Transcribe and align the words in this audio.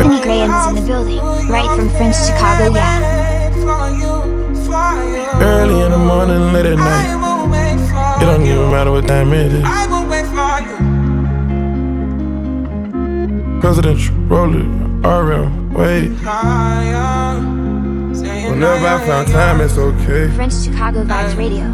Anthony 0.00 0.22
Graham 0.22 0.50
is 0.50 0.66
in 0.68 0.74
the 0.76 0.80
building, 0.90 1.18
right 1.50 1.76
from 1.76 1.90
French 1.90 2.16
Chicago, 2.16 2.72
yeah. 2.74 3.52
Early 5.42 5.84
in 5.84 5.90
the 5.90 5.98
morning, 5.98 6.54
late 6.54 6.64
at 6.64 6.78
night. 6.78 8.22
It 8.22 8.24
don't 8.24 8.40
even 8.40 8.70
matter 8.70 8.92
what 8.92 9.06
time 9.06 9.30
it 9.34 9.52
is. 9.52 9.62
Presidential, 13.60 14.14
roll 14.24 14.56
it, 14.56 14.64
RM, 15.06 15.74
wait. 15.74 16.08
Whenever 18.48 18.86
I 18.86 19.04
found 19.06 19.28
time, 19.28 19.60
it's 19.60 19.76
okay. 19.76 20.30
French 20.34 20.54
Chicago 20.64 21.04
Vibes 21.04 21.36
Radio. 21.36 21.70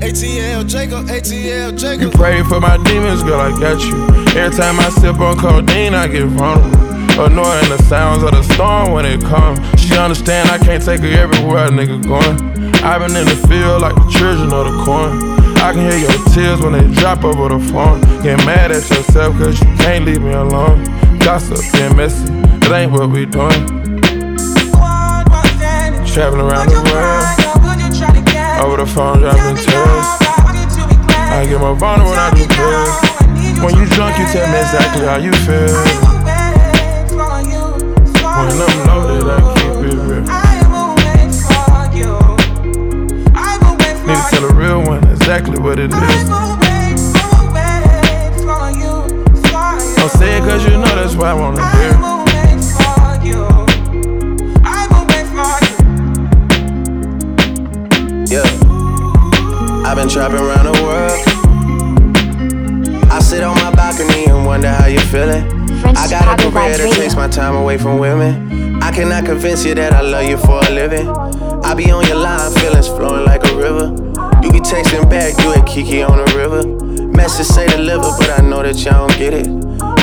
ATL 0.00 0.68
Jacob, 0.68 1.06
ATL 1.06 1.78
Jacob. 1.78 2.02
You 2.02 2.10
pray 2.10 2.42
for 2.42 2.60
my 2.60 2.76
demons, 2.84 3.22
girl, 3.22 3.40
I 3.40 3.50
got 3.58 3.80
you. 3.82 3.96
Every 4.38 4.54
time 4.58 4.78
I 4.78 4.90
sip 4.90 5.18
on 5.20 5.38
codeine, 5.38 5.94
I 5.94 6.06
get 6.06 6.26
vulnerable. 6.26 6.93
Annoying 7.16 7.68
the 7.70 7.78
sounds 7.88 8.24
of 8.24 8.32
the 8.32 8.42
storm 8.42 8.90
when 8.90 9.06
it 9.06 9.20
comes. 9.20 9.60
She 9.80 9.96
understand 9.96 10.50
I 10.50 10.58
can't 10.58 10.82
take 10.84 10.98
her 11.00 11.06
everywhere 11.06 11.66
a 11.66 11.70
nigga 11.70 12.02
going. 12.02 12.42
I've 12.82 13.06
been 13.06 13.14
in 13.14 13.24
the 13.24 13.38
field 13.46 13.82
like 13.82 13.94
the 13.94 14.10
children 14.10 14.52
of 14.52 14.66
the 14.66 14.82
corn. 14.82 15.22
I 15.62 15.72
can 15.72 15.88
hear 15.88 15.96
your 15.96 16.18
tears 16.34 16.60
when 16.60 16.72
they 16.72 16.92
drop 17.00 17.22
over 17.22 17.48
the 17.48 17.60
phone. 17.70 18.00
Get 18.20 18.44
mad 18.44 18.72
at 18.72 18.90
yourself 18.90 19.38
cause 19.38 19.60
you 19.60 19.66
can't 19.78 20.04
leave 20.04 20.22
me 20.22 20.32
alone. 20.32 20.82
Gossip 21.20 21.62
and 21.76 21.96
messy, 21.96 22.26
it 22.26 22.72
ain't 22.72 22.90
what 22.90 23.08
we 23.08 23.26
doing. 23.26 23.62
Traveling 26.10 26.50
around 26.50 26.66
the 26.66 26.82
world, 26.82 27.24
over 28.58 28.76
the 28.82 28.90
phone 28.90 29.20
dropping 29.20 29.56
tears. 29.62 30.06
I 31.30 31.46
get 31.48 31.60
more 31.60 31.76
vulnerable 31.76 32.10
when 32.10 32.18
I 32.18 32.34
do 32.34 32.42
pills. 32.42 33.62
When 33.62 33.78
you 33.78 33.86
drunk, 33.94 34.18
you 34.18 34.26
tell 34.34 34.50
me 34.50 34.58
exactly 34.58 35.06
how 35.06 35.16
you 35.16 35.32
feel. 35.46 36.13
When 38.54 38.62
I'm 38.62 38.86
loaded, 38.86 39.26
I 39.26 39.34
keep 39.54 39.66
it 39.82 39.98
real. 39.98 40.22
Need 44.06 44.14
to 44.14 44.22
tell 44.30 44.44
a 44.44 44.46
real 44.54 44.80
one 44.84 45.02
exactly 45.10 45.58
what 45.58 45.80
it 45.80 45.90
is. 45.92 46.28
Don't 49.96 50.10
say 50.12 50.38
it 50.38 50.42
cause 50.42 50.64
you 50.64 50.70
know 50.70 50.94
that's 50.94 51.16
why 51.16 51.30
I 51.30 51.34
wanna 51.34 51.66
hear. 51.74 51.94
Yeah. 58.30 58.46
I've 59.84 59.96
been 59.96 60.08
trapping 60.08 60.38
around 60.38 60.66
the 60.66 60.72
world. 60.84 61.20
I 63.10 63.18
sit 63.18 63.42
on 63.42 63.56
my 63.56 63.74
balcony 63.74 64.26
and 64.26 64.46
wonder 64.46 64.68
how 64.68 64.86
you're 64.86 65.00
feeling. 65.00 65.53
I 65.96 66.08
gotta 66.10 66.42
Vibes 66.50 66.76
that 66.78 66.92
takes 66.94 67.16
my 67.16 67.28
time 67.28 67.54
away 67.56 67.78
from 67.78 67.98
women. 67.98 68.82
I 68.82 68.90
cannot 68.92 69.24
convince 69.24 69.64
you 69.64 69.74
that 69.74 69.92
I 69.92 70.02
love 70.02 70.28
you 70.28 70.36
for 70.36 70.60
a 70.64 70.70
living. 70.70 71.08
I 71.08 71.74
be 71.74 71.90
on 71.90 72.06
your 72.06 72.16
line, 72.16 72.52
feelings 72.52 72.88
flowing 72.88 73.24
like 73.24 73.44
a 73.44 73.56
river. 73.56 73.86
You 74.42 74.52
be 74.52 74.60
texting 74.60 75.08
back, 75.08 75.38
you 75.42 75.52
at 75.54 75.66
Kiki 75.66 76.02
on 76.02 76.18
the 76.18 76.36
river. 76.36 76.83
Message 77.16 77.46
say 77.46 77.66
deliver, 77.68 78.10
but 78.18 78.38
I 78.38 78.42
know 78.42 78.62
that 78.62 78.76
y'all 78.84 79.06
don't 79.06 79.18
get 79.18 79.32
it. 79.34 79.46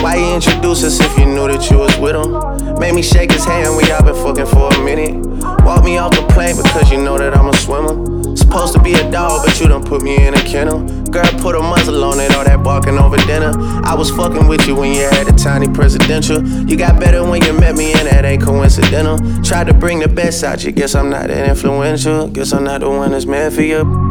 Why 0.01 0.15
you 0.15 0.33
introduce 0.33 0.83
us 0.83 0.99
if 0.99 1.17
you 1.17 1.25
knew 1.25 1.47
that 1.47 1.69
you 1.69 1.77
was 1.77 1.95
with 1.97 2.15
him? 2.15 2.79
Made 2.79 2.95
me 2.95 3.03
shake 3.03 3.31
his 3.31 3.45
hand, 3.45 3.77
we 3.77 3.89
all 3.91 4.01
been 4.03 4.15
fucking 4.15 4.47
for 4.47 4.73
a 4.73 4.83
minute. 4.83 5.13
Walk 5.63 5.83
me 5.83 5.97
off 5.97 6.11
the 6.15 6.25
plane 6.33 6.55
because 6.55 6.89
you 6.89 6.97
know 6.97 7.17
that 7.17 7.35
I'm 7.35 7.49
a 7.49 7.53
swimmer. 7.53 8.35
Supposed 8.35 8.73
to 8.73 8.81
be 8.81 8.93
a 8.93 9.11
dog, 9.11 9.45
but 9.45 9.59
you 9.59 9.67
done 9.67 9.83
put 9.83 10.01
me 10.01 10.25
in 10.25 10.33
a 10.33 10.41
kennel. 10.43 10.87
Girl, 11.11 11.25
put 11.39 11.55
a 11.55 11.59
muzzle 11.59 12.03
on 12.03 12.19
it, 12.19 12.33
all 12.33 12.45
that 12.45 12.63
barking 12.63 12.97
over 12.97 13.17
dinner. 13.17 13.51
I 13.83 13.93
was 13.93 14.09
fucking 14.09 14.47
with 14.47 14.65
you 14.67 14.75
when 14.75 14.93
you 14.93 15.01
had 15.01 15.27
a 15.27 15.33
tiny 15.33 15.67
presidential. 15.67 16.41
You 16.43 16.77
got 16.77 16.99
better 16.99 17.23
when 17.23 17.43
you 17.43 17.53
met 17.53 17.75
me, 17.75 17.93
and 17.93 18.07
that 18.07 18.25
ain't 18.25 18.41
coincidental. 18.41 19.17
Tried 19.43 19.67
to 19.67 19.73
bring 19.73 19.99
the 19.99 20.07
best 20.07 20.43
out 20.43 20.63
you, 20.63 20.71
guess 20.71 20.95
I'm 20.95 21.09
not 21.09 21.27
that 21.27 21.49
influential. 21.49 22.29
Guess 22.29 22.53
I'm 22.53 22.63
not 22.63 22.81
the 22.81 22.89
one 22.89 23.11
that's 23.11 23.25
meant 23.25 23.53
for 23.53 23.61
you. 23.61 24.10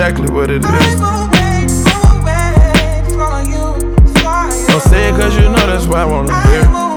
Exactly 0.00 0.30
what 0.30 0.48
it 0.50 0.64
is. 0.64 1.00
Don't 4.66 4.80
say 4.80 5.10
it 5.10 5.12
cause 5.12 5.36
you 5.36 5.42
know 5.42 5.66
that's 5.66 5.86
why 5.86 6.00
I 6.00 6.04
wanna 6.06 6.48
hear. 6.48 6.89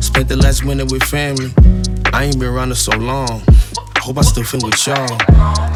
Spent 0.00 0.28
the 0.28 0.36
last 0.36 0.64
winter 0.64 0.84
with 0.84 1.02
family. 1.02 1.50
I 2.12 2.24
ain't 2.24 2.38
been 2.38 2.48
around 2.48 2.70
it 2.70 2.76
so 2.76 2.96
long. 2.96 3.42
Hope 3.98 4.18
I 4.18 4.22
still 4.22 4.44
feel 4.44 4.60
with 4.62 4.86
y'all. 4.86 5.18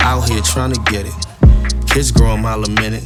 Out 0.01 0.29
here 0.29 0.41
trying 0.43 0.73
to 0.73 0.81
get 0.93 1.07
it. 1.07 1.89
Kids 1.89 2.13
grow 2.13 2.33
a 2.33 2.37
mile 2.37 2.63
a 2.63 2.71
minute. 2.71 3.05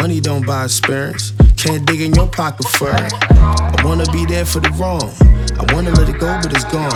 Money 0.00 0.20
don't 0.20 0.46
buy 0.46 0.64
experience. 0.64 1.32
Can't 1.56 1.84
dig 1.86 2.00
in 2.02 2.14
your 2.14 2.28
pocket 2.28 2.68
for 2.68 2.90
it. 2.90 3.12
I 3.32 3.82
wanna 3.84 4.06
be 4.12 4.24
there 4.26 4.44
for 4.44 4.60
the 4.60 4.70
wrong. 4.78 5.10
I 5.58 5.64
wanna 5.74 5.90
let 5.90 6.08
it 6.08 6.20
go, 6.20 6.38
but 6.40 6.52
it's 6.54 6.64
gone. 6.64 6.92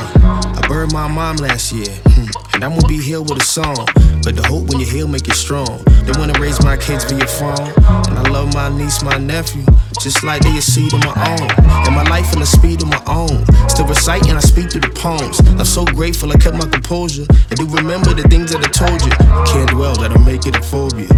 I 0.56 0.60
buried 0.68 0.92
my 0.92 1.08
mom 1.08 1.36
last 1.36 1.72
year, 1.72 1.88
hmm, 1.88 2.28
and 2.54 2.64
I'm 2.64 2.74
gonna 2.76 2.86
be 2.86 3.00
here 3.02 3.20
with 3.20 3.42
a 3.42 3.44
song. 3.44 3.88
But 4.22 4.36
the 4.36 4.44
hope 4.46 4.68
when 4.68 4.78
you 4.78 4.86
heal 4.86 5.08
make 5.08 5.26
you 5.26 5.34
strong. 5.34 5.82
They 6.04 6.12
wanna 6.18 6.38
raise 6.38 6.62
my 6.62 6.76
kids 6.76 7.04
via 7.10 7.26
phone, 7.26 7.72
and 8.08 8.18
I 8.18 8.28
love 8.30 8.54
my 8.54 8.68
niece, 8.68 9.02
my 9.02 9.18
nephew, 9.18 9.64
just 10.00 10.22
like 10.22 10.42
they 10.42 10.56
a 10.56 10.62
seed 10.62 10.92
of 10.94 11.00
my 11.00 11.14
own. 11.34 11.50
And 11.86 11.94
my 11.94 12.04
life 12.04 12.32
in 12.32 12.40
the 12.40 12.46
speed 12.46 12.82
of 12.82 12.88
my 12.88 13.02
own. 13.06 13.44
Still 13.68 13.86
reciting, 13.86 14.32
I 14.32 14.40
speak 14.40 14.70
through 14.70 14.82
the 14.82 14.90
poems. 14.90 15.40
I'm 15.40 15.64
so 15.64 15.84
grateful 15.84 16.30
I 16.30 16.36
kept 16.36 16.56
my 16.56 16.66
composure. 16.66 17.26
And 17.50 17.58
do 17.58 17.66
remember 17.66 18.14
the 18.14 18.26
things 18.28 18.52
that 18.52 18.62
I 18.64 18.70
told 18.70 19.02
you. 19.02 19.10
Can't 19.52 19.70
dwell, 19.70 19.96
that'll 19.96 20.20
make 20.20 20.46
it 20.46 20.56
a 20.56 20.62
phobia. 20.62 21.08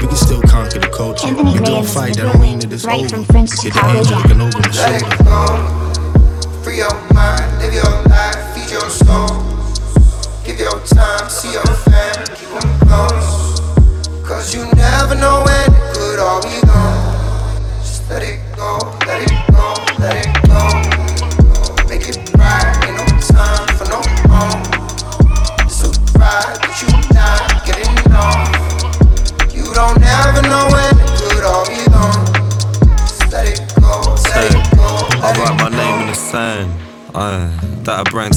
We 0.00 0.08
can 0.08 0.16
still 0.16 0.42
conquer 0.42 0.78
the 0.80 0.92
culture. 0.94 1.28
Anthony 1.28 1.54
We 1.54 1.64
don't 1.64 1.86
fight, 1.86 2.16
that 2.16 2.32
don't 2.32 2.40
mean 2.40 2.58
that 2.60 2.72
it's 2.72 2.84
right 2.84 3.00
over. 3.00 3.08
from 3.08 3.24
French 3.24 3.50
Get 3.62 3.72
the 3.72 3.84
angel 3.96 4.18
looking 4.18 4.40
over 4.40 4.58
my 4.58 4.70
shoulder. 4.70 6.05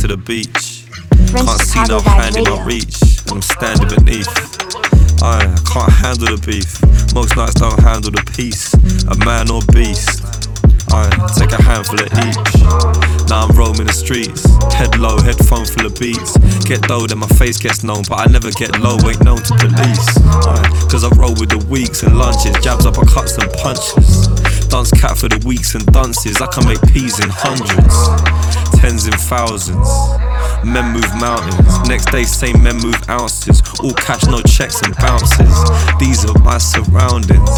The 0.10 0.18
beach. 0.18 0.90
Can't 1.30 1.62
see 1.62 1.86
no 1.86 2.02
hand 2.02 2.36
in 2.36 2.44
my 2.44 2.58
reach, 2.66 2.98
and 3.30 3.38
I'm 3.38 3.42
standing 3.46 3.94
beneath. 3.94 4.26
I 5.22 5.46
can't 5.70 5.94
handle 5.94 6.34
the 6.34 6.42
beef. 6.42 6.82
Most 7.14 7.38
nights 7.38 7.62
don't 7.62 7.78
handle 7.78 8.10
the 8.10 8.26
peace. 8.34 8.74
A 9.06 9.16
man 9.22 9.54
or 9.54 9.62
beast. 9.70 10.26
I 10.90 11.06
take 11.38 11.54
a 11.54 11.62
handful 11.62 12.02
of 12.02 12.10
each. 12.26 13.30
Now 13.30 13.46
I'm 13.46 13.54
roaming 13.54 13.86
the 13.86 13.94
streets. 13.94 14.50
Head 14.74 14.98
low, 14.98 15.22
headphone 15.22 15.70
full 15.70 15.86
of 15.86 15.94
beats. 16.02 16.34
Get 16.66 16.90
low, 16.90 17.06
then 17.06 17.22
my 17.22 17.30
face 17.38 17.62
gets 17.62 17.84
known, 17.86 18.02
but 18.10 18.18
I 18.18 18.26
never 18.26 18.50
get 18.50 18.82
low, 18.82 18.98
ain't 19.06 19.22
known 19.22 19.38
to 19.46 19.54
police. 19.62 20.10
Aye, 20.50 20.66
Cause 20.90 21.06
I 21.06 21.14
roll 21.22 21.38
with 21.38 21.54
the 21.54 21.62
weeks 21.70 22.02
and 22.02 22.18
lunches, 22.18 22.58
jabs, 22.66 22.90
uppercuts, 22.90 23.38
and 23.38 23.46
punches. 23.62 24.26
Dance 24.70 24.92
cat 24.92 25.18
for 25.18 25.28
the 25.28 25.42
weeks 25.46 25.74
and 25.76 25.86
dances. 25.92 26.42
I 26.42 26.48
can 26.48 26.66
make 26.68 26.82
peas 26.94 27.20
in 27.20 27.30
hundreds, 27.30 27.96
tens 28.80 29.08
in 29.08 29.14
thousands. 29.14 29.90
Men 30.64 30.94
move 30.94 31.10
mountains. 31.20 31.90
Next 31.90 32.12
day, 32.12 32.24
same 32.24 32.62
men 32.62 32.78
move 32.78 33.00
ounces. 33.10 33.64
All 33.82 33.94
cash, 33.94 34.24
no 34.28 34.42
checks 34.44 34.82
and 34.84 34.96
bounces. 34.98 35.56
These 36.00 36.24
are 36.30 36.38
my 36.44 36.60
surroundings, 36.60 37.50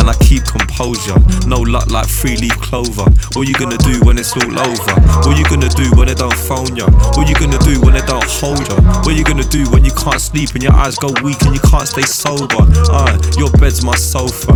and 0.00 0.08
I 0.08 0.14
keep 0.24 0.44
composure. 0.44 1.18
No 1.46 1.60
luck 1.60 1.90
like 1.90 2.08
three 2.08 2.36
leaf 2.36 2.56
clover. 2.62 3.06
What 3.36 3.46
you 3.46 3.54
gonna 3.54 3.78
do 3.78 4.00
when 4.06 4.18
it's 4.18 4.32
all 4.32 4.48
over? 4.48 4.94
What 5.28 5.36
you 5.36 5.44
gonna 5.44 5.68
do 5.68 5.90
when 5.98 6.08
they 6.08 6.14
don't 6.14 6.32
phone 6.32 6.74
ya? 6.74 6.88
What 7.14 7.28
you 7.28 7.34
gonna 7.34 7.60
do 7.60 7.76
when 7.84 7.94
they 7.94 8.06
don't 8.06 8.24
hold 8.40 8.64
ya? 8.66 8.80
What 9.04 9.14
you 9.14 9.24
gonna 9.24 9.46
do 9.46 9.68
when 9.70 9.84
you 9.84 9.92
can't 9.92 10.20
sleep 10.20 10.54
and 10.54 10.62
your 10.62 10.72
eyes 10.74 10.96
go 10.96 11.12
weak 11.22 11.42
and 11.42 11.54
you 11.54 11.60
can't 11.60 11.86
stay 11.86 12.06
sober? 12.08 12.64
Uh, 12.88 13.18
your 13.36 13.50
bed's 13.60 13.84
my 13.84 13.96
sofa, 13.96 14.54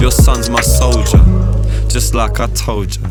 your 0.00 0.10
son's 0.10 0.48
my 0.50 0.60
soldier. 0.60 1.18
Just 1.88 2.14
like 2.14 2.40
I 2.40 2.46
told 2.48 2.96
ya. 2.96 3.08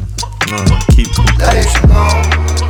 Uh, 0.49 0.79
keep 0.91 1.07
composure. 1.13 2.66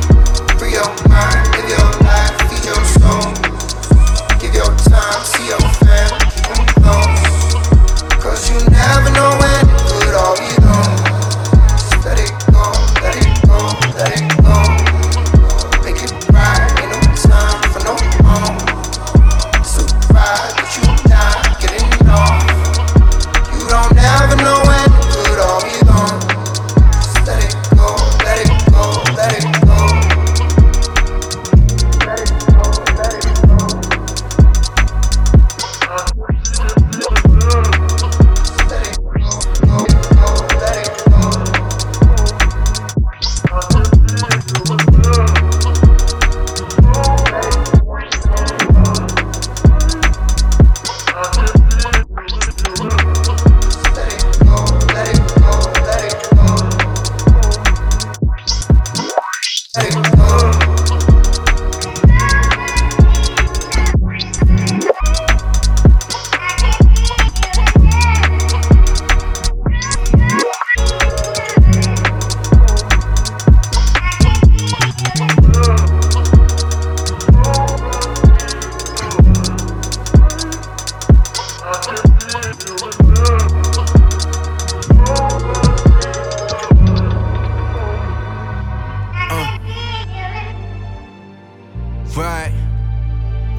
Right. 92.18 92.52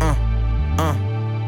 Uh, 0.01 0.15
uh, 0.77 0.95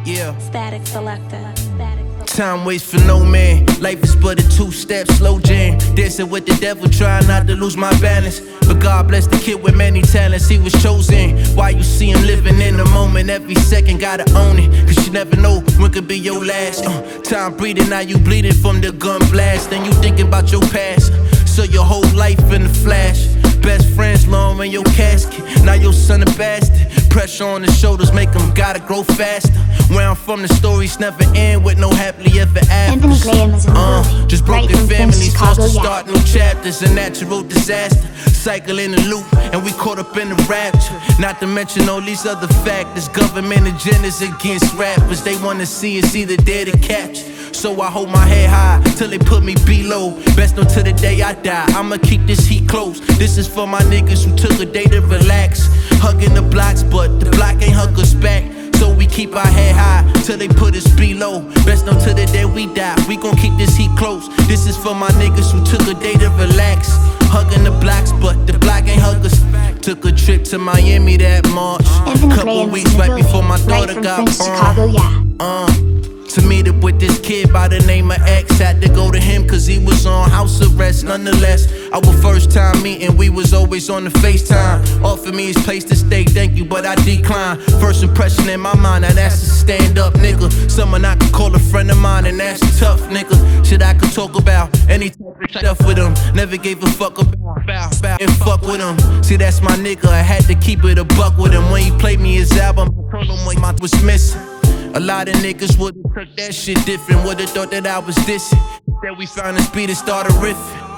yeah. 0.06 0.34
Statik 0.40 0.88
Selektah. 0.88 1.52
Statik 1.60 2.08
Time 2.26 2.64
waits 2.64 2.90
for 2.90 3.04
no 3.04 3.22
man. 3.26 3.66
Life 3.82 4.02
is 4.02 4.16
but 4.16 4.40
a 4.40 4.50
two 4.50 4.72
step 4.72 5.10
slow 5.20 5.38
jam. 5.38 5.78
Dancing 5.94 6.30
with 6.30 6.46
the 6.46 6.56
devil, 6.62 6.88
trying 6.88 7.28
not 7.28 7.48
to 7.48 7.56
lose 7.58 7.76
my 7.76 7.92
balance. 8.00 8.40
But 8.66 8.80
God 8.80 9.10
bless 9.10 9.28
the 9.28 9.36
kid 9.36 9.62
with 9.62 9.76
many 9.76 10.02
talents, 10.02 10.48
he 10.48 10.58
was 10.58 10.72
chosen. 10.82 11.38
Why 11.54 11.72
you 11.72 11.84
see 11.84 12.12
him 12.12 12.22
living 12.26 12.62
in 12.62 12.78
the 12.78 12.86
moment, 12.86 13.30
every 13.30 13.56
second 13.56 14.00
gotta 14.00 14.24
own 14.34 14.60
it. 14.60 14.70
Cause 14.88 15.06
you 15.06 15.12
never 15.12 15.36
know 15.36 15.60
when 15.80 15.92
could 15.92 16.08
be 16.08 16.18
your 16.18 16.46
last. 16.46 16.86
Uh, 16.86 17.02
time 17.24 17.58
breathing, 17.58 17.90
now 17.90 18.00
you 18.00 18.18
bleeding 18.20 18.54
from 18.54 18.80
the 18.80 18.94
gun 18.94 19.20
blast. 19.32 19.74
And 19.74 19.86
you 19.86 19.92
thinking 20.02 20.28
about 20.28 20.50
your 20.50 20.62
past. 20.62 21.12
So 21.46 21.64
your 21.64 21.84
whole 21.84 22.08
life 22.16 22.40
in 22.54 22.64
the 22.64 22.70
flash. 22.70 23.28
Best 23.62 23.88
friends 23.96 24.28
long 24.28 24.64
in 24.64 24.72
your 24.72 24.84
casket. 24.96 25.44
Now 25.64 25.74
your 25.74 25.94
son 25.94 26.22
a 26.24 26.26
bastard. 26.38 26.88
Pressure 27.10 27.46
on 27.46 27.62
the 27.62 27.72
shoulders 27.72 28.12
make 28.14 28.30
him 28.30 28.54
gotta 28.54 28.80
grow 28.80 29.04
faster. 29.04 29.52
Where 29.94 30.08
I'm 30.08 30.16
from, 30.16 30.42
the 30.42 30.48
stories 30.48 31.00
never 31.00 31.24
end 31.36 31.64
with 31.64 31.78
no 31.78 31.90
happily 31.90 32.40
ever 32.40 32.60
after. 32.60 32.94
Anthony 32.94 33.20
Graham 33.20 33.54
is 33.54 33.66
in 33.66 33.74
the 33.74 33.80
Uh, 33.80 34.28
just 34.28 34.48
right 34.48 34.68
broken 34.68 34.88
French 34.88 35.14
families 35.16 35.36
forced 35.38 35.56
Chicago, 35.56 35.68
to 35.68 35.74
yeah. 35.74 35.82
start 35.82 36.08
new 36.08 36.24
chapters. 36.24 36.82
A 36.82 36.94
natural 36.94 37.42
disaster. 37.42 38.08
Cycle 38.32 38.80
in 38.80 38.92
the 38.92 39.02
loop, 39.02 39.26
and 39.54 39.64
we 39.64 39.72
caught 39.74 40.00
up 40.00 40.18
in 40.18 40.30
the 40.30 40.36
rapture. 40.50 40.96
Not 41.20 41.40
to 41.42 41.48
mention 41.48 41.88
all 41.90 42.02
these 42.02 42.26
other 42.26 42.48
factors. 42.66 43.08
Government 43.10 43.68
agendas 43.68 44.22
against 44.22 44.74
rappers. 44.76 45.22
They 45.22 45.36
wanna 45.38 45.66
see 45.66 46.02
us 46.02 46.16
either 46.16 46.38
dead 46.38 46.70
or 46.70 46.78
captured. 46.80 47.31
So 47.54 47.80
I 47.82 47.90
hold 47.92 48.10
my 48.10 48.26
head 48.26 48.50
high 48.50 48.82
till 48.96 49.10
they 49.10 49.20
put 49.20 49.44
me 49.44 49.56
below. 49.66 50.12
Best 50.36 50.56
know 50.56 50.64
till 50.64 50.84
the 50.84 50.94
day 50.94 51.22
I 51.22 51.34
die. 51.34 51.66
I'ma 51.70 51.98
keep 51.98 52.26
this 52.26 52.46
heat 52.46 52.68
close. 52.68 53.00
This 53.18 53.38
is 53.38 53.48
for 53.48 53.68
my 53.68 53.82
niggas 53.82 54.26
who 54.26 54.36
took 54.36 54.60
a 54.60 54.66
day 54.66 54.86
to 54.86 55.02
relax. 55.02 55.70
Hugging 56.02 56.34
the 56.34 56.42
blocks, 56.42 56.84
but 56.84 57.20
the 57.20 57.30
block 57.32 57.62
ain't 57.62 57.74
hug 57.74 58.00
us 58.00 58.14
back. 58.14 58.44
So 58.76 58.92
we 58.92 59.06
keep 59.06 59.36
our 59.36 59.46
head 59.46 59.76
high 59.76 60.12
till 60.24 60.38
they 60.38 60.48
put 60.48 60.76
us 60.76 60.88
below. 60.96 61.42
Best 61.66 61.86
know 61.86 61.94
to 62.00 62.14
the 62.16 62.26
day 62.34 62.46
we 62.46 62.66
die. 62.74 62.96
We 63.08 63.16
gon' 63.16 63.36
keep 63.36 63.56
this 63.58 63.76
heat 63.76 63.92
close. 63.96 64.28
This 64.48 64.66
is 64.66 64.76
for 64.76 64.96
my 64.96 65.10
niggas 65.22 65.52
who 65.52 65.64
took 65.64 65.88
a 65.88 65.94
day 66.00 66.14
to 66.14 66.30
relax. 66.32 66.90
Hugging 67.30 67.64
the 67.64 67.72
blacks, 67.80 68.12
but 68.14 68.48
the 68.48 68.58
black 68.58 68.88
ain't 68.88 69.00
hug 69.00 69.24
us. 69.24 69.38
Took 69.82 70.04
a 70.06 70.12
trip 70.12 70.44
to 70.46 70.58
Miami 70.58 71.18
that 71.18 71.48
March. 71.50 71.86
Evan 72.08 72.32
Couple 72.32 72.68
weeks 72.70 72.94
right 72.96 73.16
before 73.16 73.44
my 73.44 73.58
right 73.58 73.68
daughter 73.68 73.94
from 73.94 74.04
got 74.04 74.18
born. 74.18 74.32
Chicago, 74.32 74.86
yeah. 74.88 75.24
Uh, 75.40 75.91
to 76.34 76.42
meet 76.42 76.68
up 76.68 76.76
with 76.78 77.00
this 77.00 77.20
kid 77.20 77.52
by 77.52 77.68
the 77.68 77.80
name 77.80 78.12
of 78.12 78.22
X. 78.22 78.58
Had 78.58 78.82
to 78.82 78.90
go 78.90 79.12
to 79.12 79.20
him 79.20 79.48
cause 79.48 79.66
he 79.66 79.78
was 79.80 80.06
on 80.06 80.30
house 80.30 80.62
arrest. 80.62 81.04
Nonetheless, 81.04 81.72
our 81.92 82.14
first 82.22 82.52
time 82.52 82.82
meeting, 82.82 83.18
we 83.18 83.30
was 83.30 83.54
always 83.54 83.90
on 83.90 84.06
the 84.06 84.10
FaceTime. 84.10 85.04
Offered 85.04 85.36
me 85.36 85.48
his 85.48 85.58
place 85.64 85.84
to 85.86 85.96
stay, 85.96 86.24
thank 86.24 86.56
you, 86.56 86.66
but 86.66 86.86
I 86.86 86.96
declined. 87.04 87.62
First 87.82 88.04
impression 88.04 88.50
in 88.50 88.60
my 88.60 88.76
mind, 88.76 89.04
now 89.04 89.14
that's 89.14 89.42
a 89.42 89.50
stand 89.50 90.00
up 90.00 90.14
nigga. 90.14 90.70
Someone 90.70 91.04
I 91.06 91.16
could 91.16 91.34
call 91.34 91.54
a 91.56 91.60
friend 91.60 91.90
of 91.92 91.98
mine, 91.98 92.26
and 92.26 92.40
that's 92.40 92.62
tough 92.80 93.02
nigga. 93.10 93.66
Shit 93.66 93.82
I 93.82 93.94
could 93.94 94.14
talk 94.14 94.38
about, 94.38 94.70
any 94.90 95.10
type 95.10 95.20
of 95.44 95.52
stuff 95.52 95.86
with 95.86 95.98
him. 95.98 96.14
Never 96.36 96.58
gave 96.58 96.84
a 96.84 96.88
fuck 96.92 97.20
about, 97.20 97.64
about, 97.64 98.00
about 98.00 98.22
and 98.22 98.32
fuck 98.38 98.62
with 98.62 98.80
him. 98.80 99.24
See, 99.24 99.36
that's 99.36 99.62
my 99.62 99.76
nigga, 99.76 100.06
I 100.06 100.22
had 100.22 100.44
to 100.46 100.56
keep 100.56 100.84
it 100.84 100.98
a 100.98 101.04
buck 101.04 101.38
with 101.38 101.54
him. 101.54 101.70
When 101.72 101.84
he 101.84 101.92
played 102.00 102.20
me 102.20 102.36
his 102.36 102.52
album, 102.58 102.90
I 102.90 103.12
told 103.12 103.26
him 103.26 103.46
what 103.46 103.58
my 103.60 103.76
was 103.82 104.02
missing. 104.04 104.51
A 104.94 105.00
lot 105.00 105.30
of 105.30 105.36
niggas 105.36 105.80
would've 105.80 106.04
took 106.14 106.36
that 106.36 106.54
shit 106.54 106.78
different, 106.86 107.24
would've 107.24 107.50
thought 107.50 107.72
that 107.72 107.88
I 107.88 108.00
was 108.00 108.16
dissing. 108.28 108.60
That 109.02 109.18
we 109.18 109.26
found 109.26 109.58
a 109.58 109.62
speed 109.62 109.90
and 109.90 109.98
started 109.98 110.34
riffing. 110.34 110.92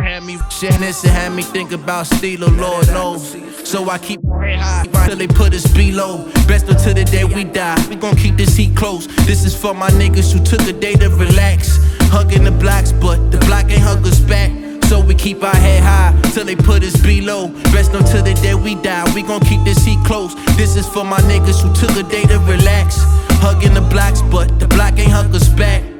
Had 0.00 0.22
me 0.22 0.38
shit 0.50 0.72
this 0.78 1.04
and 1.04 1.12
had 1.12 1.32
me 1.32 1.42
think 1.42 1.72
about 1.72 2.06
stealing, 2.06 2.56
Lord 2.56 2.86
knows. 2.88 3.36
So 3.68 3.90
I 3.90 3.98
keep 3.98 4.24
my 4.24 4.46
head 4.46 4.58
high 4.58 5.06
till 5.06 5.16
they 5.16 5.26
put 5.26 5.52
us 5.52 5.66
below. 5.74 6.24
Best 6.48 6.68
until 6.68 6.94
the 6.94 7.04
day 7.04 7.24
we 7.24 7.44
die. 7.44 7.76
We 7.90 7.96
gon' 7.96 8.16
keep 8.16 8.36
this 8.36 8.56
heat 8.56 8.74
close. 8.74 9.06
This 9.26 9.44
is 9.44 9.54
for 9.54 9.74
my 9.74 9.90
niggas 9.90 10.32
who 10.32 10.42
took 10.42 10.66
a 10.66 10.72
day 10.72 10.94
to 10.94 11.10
relax. 11.10 11.78
Hugging 12.10 12.44
the 12.44 12.50
blacks, 12.52 12.90
but 12.90 13.30
the 13.30 13.38
black 13.38 13.70
ain't 13.70 13.82
hug 13.82 14.06
us 14.06 14.18
back. 14.18 14.50
So 14.90 14.98
we 14.98 15.14
keep 15.14 15.44
our 15.44 15.54
head 15.54 15.84
high 15.84 16.20
till 16.32 16.44
they 16.44 16.56
put 16.56 16.82
us 16.82 17.00
below. 17.00 17.46
Best 17.70 17.92
until 17.94 18.24
the 18.24 18.34
day 18.34 18.56
we 18.56 18.74
die. 18.74 19.06
We 19.14 19.22
gon' 19.22 19.40
keep 19.40 19.62
this 19.62 19.84
heat 19.84 20.02
close. 20.04 20.34
This 20.56 20.74
is 20.74 20.84
for 20.84 21.04
my 21.04 21.20
niggas 21.30 21.62
who 21.62 21.72
took 21.74 21.96
a 21.96 22.02
day 22.10 22.24
black 25.08 25.34
us 25.34 25.48
back. 25.48 25.99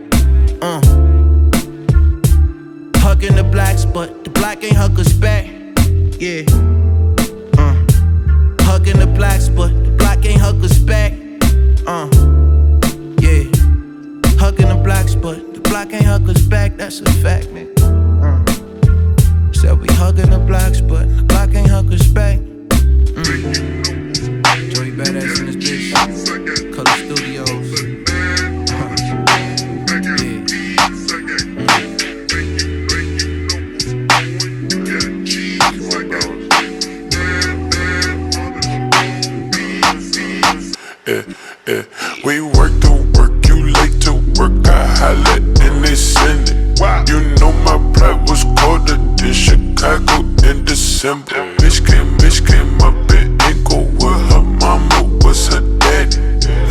We 42.24 42.40
work 42.40 42.72
to 42.82 42.92
work, 43.16 43.46
you 43.48 43.70
late 43.72 44.00
to 44.02 44.14
work. 44.38 44.66
I 44.66 44.86
holla 44.98 45.36
and 45.36 45.84
they 45.84 45.94
send 45.94 46.50
it. 46.50 47.08
You 47.08 47.20
know 47.36 47.52
my 47.64 47.76
pride 47.92 48.28
was 48.28 48.44
colder 48.58 48.96
than 48.96 49.32
Chicago 49.32 50.20
in 50.48 50.64
December. 50.64 51.54
Bitch 51.56 51.84
came, 51.86 52.16
bitch 52.18 52.46
came 52.46 52.80
up 52.80 52.94
in 53.12 53.36
Inco 53.38 53.90
with 53.94 54.20
her 54.30 54.42
mama 54.42 55.18
was 55.24 55.48
her 55.48 55.60
daddy. 55.78 56.20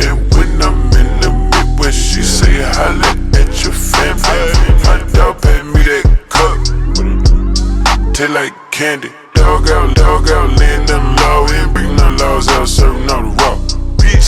And 0.06 0.18
when 0.34 0.62
I'm 0.62 0.80
in 1.00 1.10
the 1.20 1.30
Midwest, 1.52 1.98
she 1.98 2.22
say 2.22 2.62
holla 2.62 3.10
at 3.38 3.64
your 3.64 3.72
family. 3.72 4.52
My 4.84 4.98
dog 5.12 5.42
paid 5.42 5.64
me 5.64 5.82
that 5.82 6.04
cup 6.28 6.70
taste 8.14 8.32
like 8.32 8.54
candy. 8.70 9.10
Dog 9.34 9.68
out, 9.68 9.94
dog 9.94 10.28
out, 10.30 10.58
laying 10.58 10.86
down 10.86 11.16
the 11.16 11.22
law. 11.22 11.46
We 11.46 11.54
ain't 11.56 11.72
bringing 11.72 12.16
laws 12.18 12.48
out, 12.48 12.68
serving 12.68 13.10
all 13.10 13.22
the 13.22 13.39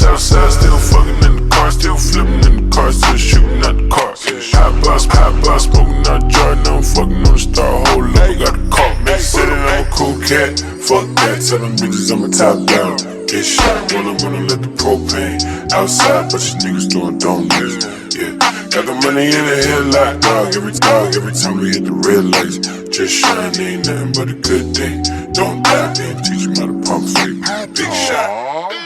rock. 0.01 0.13
Outside, 0.13 0.53
still 0.53 0.79
fucking 0.79 1.25
in 1.25 1.37
the 1.37 1.49
car, 1.55 1.71
still 1.71 1.97
flipping 1.97 2.45
in 2.45 2.69
the 2.69 2.75
car, 2.75 2.93
still 2.93 3.17
shooting 3.17 3.59
at 3.65 3.77
the 3.77 3.89
car. 3.89 4.15
Hot 4.53 4.85
boss, 4.85 5.05
hot 5.07 5.45
boss, 5.45 5.65
smoking 5.65 6.07
out 6.07 6.29
jar, 6.29 6.55
now 6.57 6.77
I'm 6.77 6.83
fucking 6.83 7.27
on 7.27 7.33
the 7.33 7.39
star. 7.39 7.87
Whole 7.87 8.03
look, 8.03 8.39
got 8.39 8.55
a 8.55 8.63
call. 8.71 8.93
Nigga 9.05 9.19
said 9.21 9.47
that 9.47 9.61
I'm 9.69 9.87
a 9.87 9.91
cool 9.91 10.17
cat. 10.21 10.59
Fuck 10.83 11.07
that, 11.23 11.45
tell 11.47 11.59
them 11.59 11.77
bitches 11.77 12.11
I'm 12.13 12.25
a 12.25 12.29
top 12.29 12.67
down. 12.67 12.97
Get 13.27 13.45
shot, 13.45 13.93
rollin' 13.93 14.17
when 14.21 14.35
I 14.35 14.41
let 14.49 14.61
the 14.63 14.69
propane 14.77 15.41
outside, 15.73 16.31
but 16.31 16.43
you 16.43 16.55
niggas 16.61 16.89
doing 16.91 17.19
donuts. 17.19 17.87
Yeah, 18.15 18.37
got 18.69 18.85
the 18.85 18.95
money 19.05 19.33
in 19.33 19.45
the 19.49 19.59
headlock, 19.65 20.21
dog. 20.21 20.57
Every 20.57 20.73
dog, 20.73 21.17
every 21.17 21.33
time 21.33 21.59
we 21.59 21.71
hit 21.71 21.85
the 21.85 21.93
red 21.93 22.25
lights, 22.29 22.59
just 22.89 23.15
shine, 23.15 23.57
ain't 23.61 23.87
nothing 23.87 24.13
but 24.13 24.29
a 24.29 24.37
good 24.37 24.77
thing. 24.77 25.03
Don't 25.33 25.63
die, 25.63 25.93
then 25.95 26.23
teach 26.23 26.45
them 26.45 26.57
how 26.57 26.67
to 26.69 26.77
pump 26.85 27.09
fake. 27.09 27.75
Big 27.75 27.93
shot. 27.93 28.82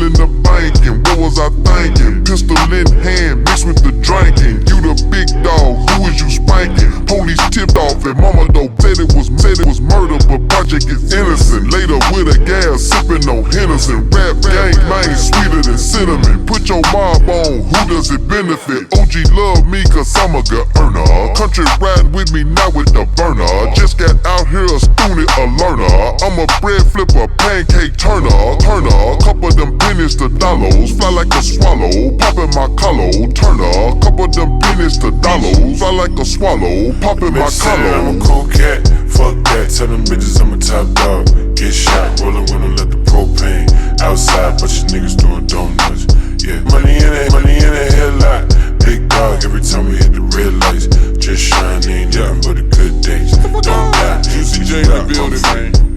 A 0.00 0.08
the 0.08 0.26
bank, 0.42 0.86
and 0.86 1.06
what 1.06 1.18
was 1.18 1.38
I 1.38 1.50
thinking? 1.50 1.69
Pistol 1.80 2.60
in 2.76 2.86
hand, 3.00 3.42
mixed 3.48 3.66
with 3.66 3.80
the 3.82 3.90
drinking. 4.04 4.60
You 4.68 4.84
the 4.84 4.94
big 5.08 5.32
dog, 5.40 5.80
who 5.96 6.12
is 6.12 6.20
you 6.20 6.28
spanking? 6.28 6.92
Police 7.08 7.40
tipped 7.48 7.76
off 7.76 8.04
and 8.04 8.20
mama 8.20 8.44
though 8.52 8.68
said 8.78 9.00
it 9.00 9.10
was 9.16 9.32
said 9.40 9.56
it 9.56 9.66
was 9.66 9.80
murder, 9.80 10.20
but 10.28 10.44
project 10.52 10.86
is 10.92 11.12
innocent. 11.12 11.72
Later 11.72 11.96
with 12.12 12.28
a 12.28 12.38
gas, 12.44 12.84
sipping 12.84 13.24
on 13.32 13.48
Henderson. 13.48 14.04
Rap 14.12 14.36
gang, 14.44 14.76
man, 14.92 15.08
sweeter 15.16 15.62
than 15.64 15.78
cinnamon. 15.78 16.44
Put 16.46 16.68
your 16.68 16.84
mob 16.92 17.24
on, 17.24 17.64
who 17.64 17.80
does 17.88 18.12
it 18.12 18.22
benefit? 18.28 18.92
OG 18.98 19.32
love 19.32 19.64
me 19.66 19.82
cause 19.88 20.12
I'm 20.20 20.36
a 20.36 20.42
good 20.44 20.68
earner. 20.76 21.34
Country 21.34 21.64
riding 21.80 22.12
with 22.12 22.32
me 22.32 22.44
now 22.44 22.68
with 22.76 22.92
the 22.92 23.08
burner. 23.16 23.48
Just 23.72 23.96
got 23.96 24.14
out 24.26 24.46
here 24.52 24.68
a 24.68 24.78
student, 24.78 25.30
a 25.38 25.44
learner. 25.56 25.96
I'm 26.20 26.36
a 26.36 26.46
bread 26.60 26.84
flipper, 26.84 27.26
pancake 27.40 27.96
turner, 27.96 28.58
turner. 28.60 29.16
Couple 29.24 29.50
them 29.54 29.78
pennies 29.78 30.14
to 30.16 30.28
dollars, 30.28 30.92
fly 30.98 31.10
like 31.10 31.32
a 31.34 31.42
swallow. 31.42 31.69
Poppin' 31.70 32.50
my 32.50 32.66
collar, 32.74 33.12
turner. 33.30 33.94
Couple 34.02 34.24
of 34.24 34.34
them 34.34 34.58
pennies 34.58 34.98
to 34.98 35.12
dollars, 35.22 35.80
I 35.80 35.90
like 35.92 36.18
a 36.18 36.24
swallow. 36.24 36.92
popping 37.00 37.32
my 37.32 37.48
collar. 37.48 37.94
I'm 37.94 38.20
a 38.20 38.24
cool 38.24 38.48
cat. 38.48 38.82
Fuck 39.06 39.38
that, 39.46 39.70
tell 39.70 39.86
them 39.86 40.02
bitches 40.04 40.40
I'm 40.40 40.52
a 40.52 40.58
top 40.58 40.90
dog. 40.98 41.26
Get 41.54 41.72
shot, 41.72 42.18
rollin' 42.20 42.46
when 42.50 42.62
I 42.62 42.74
let 42.74 42.90
the 42.90 42.96
propane 43.06 43.70
outside, 44.00 44.58
but 44.58 44.68
these 44.68 44.82
niggas 44.90 45.16
doing 45.16 45.46
donuts. 45.46 46.10
Yeah, 46.42 46.58
money 46.74 46.96
in 46.96 47.12
it, 47.14 47.30
money 47.30 47.54
in 47.54 47.70
the 47.70 47.86
headlock. 47.94 48.84
Big 48.84 49.08
dog, 49.08 49.44
every 49.44 49.60
time 49.60 49.86
we 49.88 49.96
hit 49.96 50.12
the 50.12 50.22
red 50.34 50.52
lights, 50.66 50.88
just 51.24 51.40
shine, 51.40 51.88
ain't 51.88 52.16
nothing 52.16 52.40
but 52.42 52.58
a 52.58 52.66
good 52.66 53.00
day. 53.00 53.30
Don't 53.62 53.92
die, 53.94 54.22
Juicy 54.22 54.64
J 54.64 54.82
in 54.82 54.88
the 54.88 55.06
building, 55.06 55.42
man. 55.42 55.89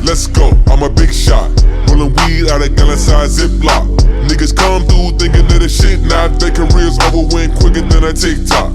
Let's 0.00 0.26
go, 0.26 0.50
I'm 0.68 0.82
a 0.82 0.88
big 0.88 1.12
shot. 1.12 1.50
Rollin' 1.88 2.14
weed 2.24 2.48
out 2.48 2.64
of 2.64 2.74
gallon 2.76 2.98
size 2.98 3.38
Ziploc. 3.38 3.84
Niggas 4.28 4.56
come 4.56 4.82
through 4.88 5.18
thinking 5.18 5.46
that 5.48 5.60
the 5.60 5.68
shit 5.68 6.00
now. 6.08 6.28
Their 6.28 6.50
careers 6.50 6.96
over 7.04 7.28
went 7.34 7.52
quicker 7.60 7.82
than 7.84 8.04
a 8.04 8.12
TikTok. 8.12 8.72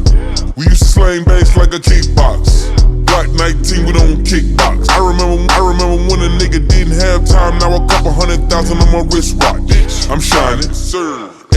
We 0.55 0.65
used 0.69 0.85
to 0.85 0.89
slang 0.89 1.23
bass 1.23 1.57
like 1.57 1.73
a 1.73 1.81
kickbox. 1.81 2.69
Block 3.05 3.29
19, 3.33 3.85
we 3.85 3.93
don't 3.93 4.21
kickbox. 4.21 4.89
I 4.89 4.99
remember, 5.01 5.41
I 5.53 5.59
remember 5.65 5.97
when 6.05 6.21
a 6.21 6.29
nigga 6.37 6.61
didn't 6.67 6.99
have 7.01 7.25
time. 7.25 7.57
Now 7.59 7.75
a 7.75 7.87
couple 7.87 8.11
hundred 8.11 8.49
thousand 8.49 8.77
on 8.77 8.91
my 8.91 9.03
wristwatch. 9.09 10.09
I'm 10.09 10.21
shining. 10.21 10.69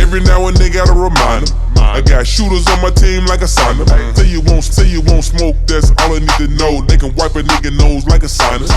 Every 0.00 0.20
now 0.20 0.46
and 0.48 0.56
then 0.56 0.72
gotta 0.72 0.92
remind 0.92 1.50
'em. 1.50 1.69
I 1.90 2.00
got 2.00 2.24
shooters 2.24 2.66
on 2.68 2.80
my 2.82 2.90
team 2.90 3.26
like 3.26 3.40
a 3.42 3.50
sauna. 3.50 3.84
Say 4.16 4.28
you 4.28 4.40
won't, 4.42 4.62
say 4.62 4.86
you 4.86 5.00
won't 5.02 5.24
smoke, 5.24 5.56
that's 5.66 5.90
all 5.90 6.14
I 6.14 6.20
need 6.20 6.38
to 6.38 6.48
know. 6.54 6.82
They 6.86 6.96
can 6.96 7.12
wipe 7.16 7.34
a 7.34 7.42
nigga 7.42 7.76
nose 7.76 8.06
like 8.06 8.22
a 8.22 8.28
sinus. 8.28 8.70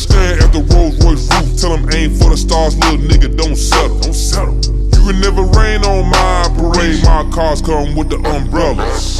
Stand 0.00 0.40
at 0.40 0.50
the 0.50 0.64
Rolls 0.72 0.96
Royce 1.04 1.28
roof, 1.36 1.60
tell 1.60 1.76
them 1.76 1.88
aim 1.92 2.14
for 2.14 2.30
the 2.30 2.36
stars, 2.36 2.78
little 2.78 2.98
nigga, 2.98 3.36
don't 3.36 3.56
settle. 3.56 4.00
Don't 4.00 4.14
settle. 4.14 4.79
You 5.00 5.16
can 5.16 5.20
never 5.20 5.42
rain 5.56 5.80
on 5.88 6.10
my 6.12 6.44
parade, 6.60 7.00
my 7.04 7.24
cars 7.32 7.62
come 7.62 7.96
with 7.96 8.10
the 8.10 8.20
umbrellas. 8.20 9.16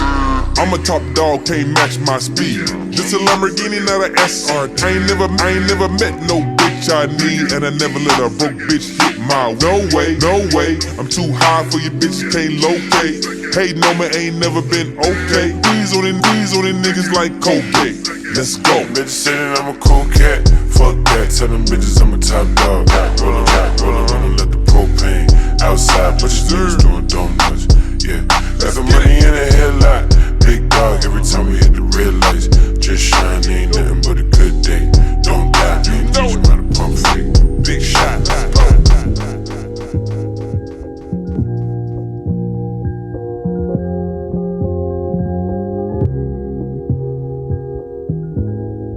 I'm 0.60 0.76
a 0.76 0.78
top 0.84 1.00
dog, 1.14 1.46
can't 1.46 1.72
match 1.72 1.98
my 2.00 2.18
speed. 2.18 2.68
This 2.92 3.14
a 3.14 3.18
Lamborghini, 3.24 3.80
not 3.88 4.04
a 4.04 4.12
SR. 4.28 4.68
I 4.84 4.92
ain't 4.92 5.08
never, 5.08 5.24
I 5.40 5.56
ain't 5.56 5.64
never 5.72 5.88
met 5.88 6.20
no 6.28 6.44
bitch 6.60 6.92
I 6.92 7.08
need, 7.08 7.56
and 7.56 7.64
I 7.64 7.72
never 7.80 7.96
let 7.96 8.20
a 8.20 8.28
broke 8.28 8.60
bitch 8.68 8.92
hit 8.92 9.16
my. 9.24 9.56
No 9.64 9.80
way, 9.96 10.20
no 10.20 10.44
way. 10.52 10.76
I'm 11.00 11.08
too 11.08 11.32
high 11.32 11.64
for 11.72 11.78
you 11.80 11.88
bitches, 11.88 12.28
can't 12.28 12.60
locate. 12.60 13.24
Hey, 13.56 13.72
no 13.72 13.88
man, 13.96 14.12
ain't 14.12 14.36
never 14.36 14.60
been 14.60 14.92
okay. 15.00 15.56
These 15.64 15.96
on 15.96 16.04
breeze 16.20 16.52
on 16.52 16.68
them 16.68 16.84
niggas 16.84 17.08
like 17.16 17.32
cocaine. 17.40 18.04
Let's 18.36 18.60
go. 18.60 18.84
Bitches 18.92 19.16
say 19.16 19.32
that 19.32 19.64
I'm 19.64 19.74
a 19.74 19.78
cool 19.80 20.04
cat. 20.12 20.44
Fuck 20.76 21.00
that, 21.08 21.32
tell 21.32 21.48
them 21.48 21.64
bitches 21.64 21.96
I'm 22.04 22.12
a 22.12 22.18
top 22.20 22.44
dog. 22.60 22.84
Rollin', 23.24 23.48
rollin', 23.80 24.06
rollin', 24.12 24.36
let 24.36 24.50
the 24.50 24.58
propane. 24.68 25.29
Outside, 25.62 26.14
but 26.14 26.22
you 26.22 26.28
still 26.28 26.76
doing 26.78 27.06
donuts. 27.06 27.66
Yeah, 28.02 28.24
got 28.58 28.72
the 28.74 28.82
money 28.82 29.16
in 29.18 29.32
the 29.34 29.46
headlight. 29.54 30.40
Big 30.40 30.68
dog 30.70 31.04
every 31.04 31.22
time 31.22 31.46
we 31.46 31.58
hit 31.58 31.74
the 31.74 31.82
red 31.82 32.14
lights. 32.24 32.48
Just 32.78 33.02
shine, 33.04 33.44
ain't 33.50 33.74
nothing 33.76 34.00
but 34.00 34.18
a 34.18 34.24
good 34.24 34.62
day. 34.62 34.90
Don't 35.22 35.52
die, 35.52 35.82
ain't 35.92 36.14
teach 36.14 36.32
you 36.32 36.40
how 36.48 36.56
to 36.56 36.66
pump 36.74 36.96
fake. 36.98 37.64
Big 37.64 37.82
shot. 37.82 38.20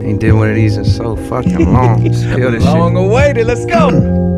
Ain't 0.02 0.19
did 0.19 0.34
one 0.34 0.49
of 0.49 0.56
these 0.56 0.76
in 0.76 0.84
so 0.84 1.15
fucking 1.15 1.71
long. 1.71 2.02
Feel 2.36 2.52
this 2.52 2.63
Long 2.65 2.93
shit. 2.95 3.04
awaited, 3.06 3.47
let's 3.47 3.65
go. 3.65 4.33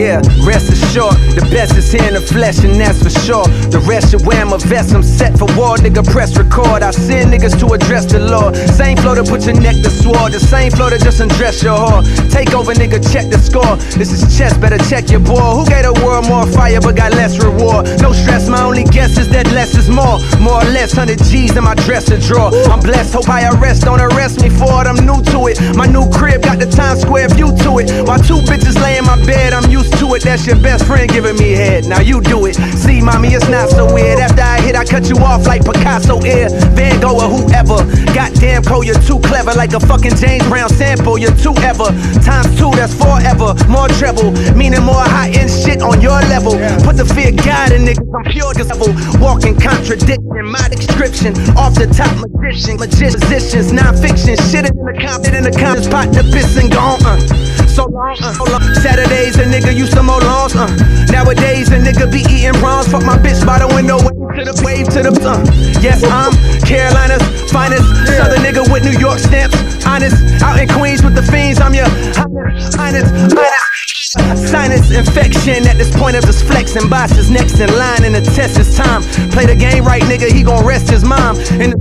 Yeah, 0.00 0.24
rest 0.48 0.72
assured, 0.72 1.12
the 1.36 1.44
best 1.52 1.76
is 1.76 1.92
here 1.92 2.08
in 2.08 2.14
the 2.14 2.24
flesh, 2.24 2.64
and 2.64 2.72
that's 2.80 3.04
for 3.04 3.12
sure. 3.12 3.44
The 3.68 3.84
rest 3.84 4.10
should 4.10 4.24
wear 4.24 4.46
my 4.46 4.56
vest, 4.56 4.94
I'm 4.96 5.02
set 5.02 5.36
for 5.36 5.44
war, 5.60 5.76
nigga. 5.76 6.00
Press 6.08 6.32
record. 6.40 6.80
I 6.80 6.90
send 6.90 7.28
niggas 7.28 7.60
to 7.60 7.66
address 7.76 8.06
the 8.06 8.18
Lord. 8.18 8.56
Same 8.56 8.96
flow 8.96 9.14
to 9.14 9.22
put 9.22 9.44
your 9.44 9.60
neck 9.60 9.76
to 9.84 9.90
sword, 9.90 10.32
the 10.32 10.40
same 10.40 10.72
flow 10.72 10.88
to 10.88 10.96
just 10.96 11.20
undress 11.20 11.62
your 11.62 11.76
whore. 11.76 12.00
Take 12.32 12.54
over, 12.54 12.72
nigga, 12.72 12.96
check 13.12 13.28
the 13.28 13.36
score. 13.36 13.76
This 14.00 14.08
is 14.08 14.24
chess, 14.38 14.56
better 14.56 14.80
check 14.88 15.10
your 15.10 15.20
boy. 15.20 15.36
Who 15.60 15.68
gave 15.68 15.84
the 15.84 15.92
world 16.00 16.24
more 16.32 16.48
fire 16.48 16.80
but 16.80 16.96
got 16.96 17.12
less 17.12 17.36
reward? 17.36 17.84
No 18.00 18.16
stress, 18.16 18.48
my 18.48 18.64
only 18.64 18.84
guess 18.84 19.18
is 19.18 19.28
that 19.36 19.52
less 19.52 19.76
is 19.76 19.90
more. 19.92 20.16
More 20.40 20.64
or 20.64 20.70
less, 20.72 20.96
100 20.96 21.20
G's 21.28 21.52
in 21.52 21.64
my 21.64 21.76
dresser 21.84 22.16
drawer. 22.16 22.48
I'm 22.72 22.80
blessed, 22.80 23.12
hope 23.12 23.28
I 23.28 23.52
arrest, 23.52 23.84
don't 23.84 24.00
arrest 24.00 24.40
me 24.40 24.48
for 24.48 24.80
it. 24.80 24.88
I'm 24.88 25.04
new 25.04 25.20
to 25.36 25.52
it. 25.52 25.60
My 25.76 25.84
new 25.84 26.08
crib 26.08 26.40
got 26.40 26.58
the 26.58 26.72
Times 26.72 27.04
Square 27.04 27.36
view 27.36 27.52
to 27.68 27.84
it. 27.84 27.92
While 28.08 28.24
two 28.24 28.40
bitches 28.48 28.80
lay 28.80 28.96
in 28.96 29.04
my 29.04 29.20
bed, 29.28 29.52
I'm 29.52 29.68
used 29.70 29.89
to 29.98 30.14
it. 30.14 30.22
That's 30.22 30.46
your 30.46 30.56
best 30.56 30.86
friend 30.86 31.08
giving 31.08 31.36
me 31.36 31.52
head. 31.52 31.86
Now 31.86 32.00
you 32.00 32.20
do 32.20 32.46
it. 32.46 32.54
See, 32.76 33.00
mommy, 33.00 33.34
it's 33.34 33.48
not 33.48 33.70
so 33.70 33.92
weird. 33.92 34.18
After 34.18 34.42
I 34.42 34.60
hit, 34.60 34.76
I 34.76 34.84
cut 34.84 35.08
you 35.08 35.16
off 35.16 35.46
like 35.46 35.64
Picasso 35.64 36.22
ear. 36.24 36.48
Van 36.76 37.00
Gogh 37.00 37.16
or 37.16 37.28
whoever. 37.28 37.84
Goddamn, 38.14 38.62
Cole, 38.62 38.84
you're 38.84 39.00
too 39.02 39.18
clever. 39.20 39.52
Like 39.54 39.72
a 39.72 39.80
fucking 39.80 40.16
James 40.16 40.46
Brown 40.48 40.68
sample. 40.68 41.18
You're 41.18 41.36
too 41.36 41.54
ever. 41.62 41.90
Times 42.22 42.50
two, 42.58 42.70
that's 42.72 42.94
forever. 42.94 43.54
More 43.68 43.88
treble. 43.88 44.32
Meaning 44.54 44.82
more 44.82 45.02
high 45.02 45.30
end 45.30 45.50
shit 45.50 45.82
on 45.82 46.00
your 46.00 46.20
level. 46.30 46.52
Put 46.84 46.96
the 46.96 47.04
fear 47.04 47.32
God 47.32 47.72
in 47.72 47.82
niggas. 47.82 48.06
I'm 48.14 48.24
pure 48.32 48.52
devil. 48.54 48.92
Walking 49.20 49.58
contradiction. 49.58 50.20
My 50.44 50.68
description. 50.68 51.34
Off 51.56 51.74
the 51.74 51.86
top 51.86 52.12
magician. 52.20 52.76
Magicians. 52.76 53.72
Non-fiction. 53.72 54.36
Shit 54.50 54.66
in 54.66 54.76
the 54.76 54.96
comment 55.00 55.34
in 55.34 55.44
the 55.44 55.52
comments. 55.52 55.88
Pot 55.88 56.12
the 56.12 56.22
piss 56.32 56.56
and 56.56 56.70
gone. 56.70 57.00
Uh. 57.04 57.69
So 57.70 57.86
long, 57.86 58.16
uh, 58.20 58.32
so 58.34 58.44
long. 58.44 58.62
Saturdays, 58.82 59.36
a 59.36 59.44
nigga 59.44 59.74
used 59.74 59.92
to 59.94 60.02
mow 60.02 60.18
lawns, 60.18 60.54
uh. 60.56 60.66
Nowadays, 61.10 61.68
a 61.70 61.78
nigga 61.78 62.10
be 62.10 62.26
eating 62.26 62.54
prawns. 62.58 62.88
Fuck 62.90 63.04
my 63.04 63.16
bitch 63.16 63.46
by 63.46 63.58
the 63.60 63.68
window, 63.68 63.96
wave 64.02 64.34
to 64.36 64.42
the 64.42 64.62
wave 64.66 64.86
to 64.90 65.00
the, 65.06 65.12
uh. 65.22 65.38
Yes, 65.80 66.02
I'm 66.02 66.34
Carolina's 66.66 67.22
finest. 67.50 67.86
Southern 68.06 68.42
nigga 68.42 68.66
with 68.72 68.84
New 68.84 68.98
York 68.98 69.18
stamps. 69.18 69.54
Honest, 69.86 70.18
out 70.42 70.58
in 70.58 70.68
Queens 70.68 71.02
with 71.02 71.14
the 71.14 71.22
fiends. 71.22 71.60
I'm 71.60 71.74
your 71.74 71.86
highness, 71.86 72.74
highness, 72.74 73.08
highness. 73.32 74.50
Sinus 74.50 74.90
infection 74.90 75.66
at 75.68 75.78
this 75.78 75.94
point 75.96 76.16
of 76.16 76.24
just 76.24 76.44
flexing. 76.44 76.88
Boss 76.88 77.16
is 77.16 77.30
next 77.30 77.60
in 77.60 77.70
line 77.78 78.02
and 78.02 78.14
the 78.14 78.22
test 78.34 78.58
is 78.58 78.76
time. 78.76 79.02
Play 79.30 79.46
the 79.46 79.54
game 79.54 79.84
right, 79.84 80.02
nigga. 80.02 80.26
He 80.32 80.42
gon' 80.42 80.66
rest 80.66 80.90
his 80.90 81.04
mom. 81.04 81.38
In 81.62 81.70
the 81.70 81.78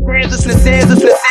sands, 0.61 0.91
in 0.91 0.99
the 0.99 0.99
the. 0.99 1.28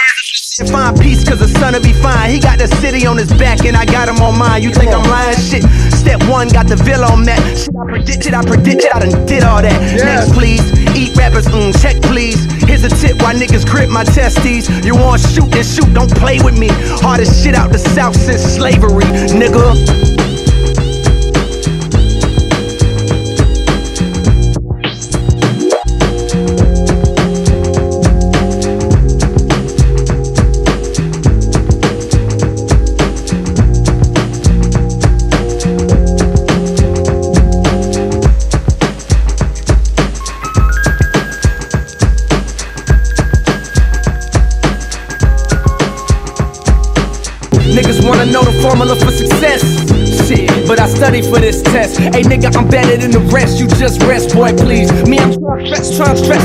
Find 0.66 0.98
peace 0.98 1.22
cause 1.22 1.38
the 1.38 1.46
son'll 1.46 1.80
be 1.80 1.92
fine. 1.92 2.30
He 2.30 2.40
got 2.40 2.58
the 2.58 2.66
city 2.82 3.06
on 3.06 3.16
his 3.16 3.32
back 3.34 3.64
and 3.64 3.76
I 3.76 3.84
got 3.84 4.08
him 4.08 4.16
on 4.20 4.36
mine. 4.36 4.60
You 4.60 4.72
think 4.74 4.90
I'm 4.90 5.04
lying? 5.08 5.38
Shit. 5.38 5.62
Step 5.94 6.20
one, 6.28 6.48
got 6.48 6.66
the 6.66 6.74
villa 6.74 7.06
on 7.12 7.22
that. 7.24 7.38
Shit, 7.56 7.76
I 7.78 7.84
predicted, 7.86 8.34
I 8.34 8.42
predicted, 8.42 8.90
I 8.90 8.98
done 8.98 9.24
did 9.24 9.44
all 9.44 9.62
that. 9.62 9.78
Next, 10.02 10.32
please. 10.32 10.66
Eat 10.98 11.16
rappers, 11.16 11.46
mm, 11.46 11.70
check, 11.80 12.02
please. 12.02 12.42
Here's 12.66 12.82
a 12.82 12.90
tip 12.90 13.22
why 13.22 13.34
niggas 13.34 13.70
grip 13.70 13.88
my 13.88 14.02
testes. 14.02 14.68
You 14.84 14.96
want 14.96 15.22
shoot, 15.22 15.48
then 15.52 15.62
shoot, 15.62 15.94
don't 15.94 16.10
play 16.16 16.42
with 16.42 16.58
me. 16.58 16.68
Hardest 17.06 17.44
shit 17.44 17.54
out 17.54 17.70
the 17.70 17.78
south 17.78 18.16
since 18.16 18.42
slavery, 18.42 19.04
nigga. 19.30 20.07